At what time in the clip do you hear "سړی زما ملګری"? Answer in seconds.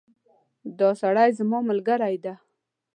1.01-2.17